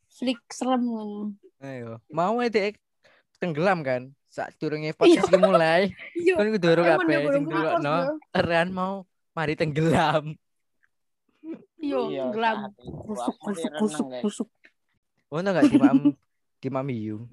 Flick 0.09 0.41
serem 0.49 0.81
ngono. 0.89 1.37
Ayo, 1.61 1.99
mau 2.09 2.39
ede 2.41 2.73
tenggelam 3.39 3.81
kan? 3.81 4.11
Saat 4.29 4.53
turunnya 4.61 4.93
podcast 4.93 5.25
iki 5.25 5.39
mulai, 5.41 5.89
Iya. 6.21 6.37
kan 6.37 6.45
kudu 6.53 6.61
doro 6.61 6.81
Emang 6.85 7.01
kabeh 7.01 7.15
udah 7.17 7.33
sing 7.33 7.45
no. 7.81 7.97
Ran 8.35 8.69
mau 8.69 8.93
mari 9.33 9.57
tenggelam. 9.57 10.37
Iya, 11.79 12.29
gelam. 12.29 12.57
saat 12.67 12.73
itu 12.77 12.91
Kusuk 13.07 13.35
kusuk 13.41 13.71
kusuk 13.79 14.07
kusuk. 14.21 14.49
Ono 15.33 15.47
gak 15.49 15.65
di 15.71 15.77
mam 15.79 15.97
di 16.59 16.69
mamiyu? 16.69 17.25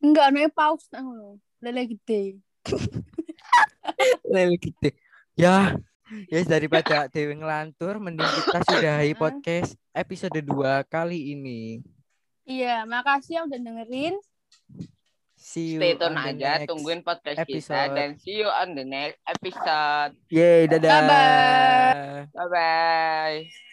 Enggak, 0.00 0.32
anaknya 0.32 0.50
paus 0.50 0.88
ngono. 0.90 1.36
Lele 1.60 1.84
gede. 1.92 2.40
Lel 4.32 4.56
gitu. 4.56 4.88
Ya, 5.36 5.76
ya 6.32 6.40
daripada 6.48 7.06
Dewi 7.12 7.36
ngelantur, 7.36 8.00
mending 8.00 8.24
kita 8.24 8.64
sudahi 8.64 9.12
podcast 9.22 9.76
episode 9.92 10.40
2 10.40 10.88
kali 10.88 11.36
ini. 11.36 11.84
Iya, 12.48 12.88
makasih 12.88 13.32
yang 13.40 13.44
udah 13.46 13.60
dengerin. 13.60 14.16
See 15.40 15.74
you 15.74 15.80
Stay 15.80 15.96
tune 15.96 16.14
aja, 16.14 16.62
tungguin 16.68 17.00
podcast 17.02 17.42
kita 17.42 17.88
episode. 17.88 17.96
dan 17.96 18.10
see 18.20 18.44
you 18.44 18.46
on 18.46 18.76
the 18.76 18.84
next 18.86 19.18
episode. 19.24 20.12
Yeay, 20.30 20.68
dadah. 20.68 21.00
Bye-bye. 21.00 21.92
Bye 22.30 22.48
bye. 22.52 23.60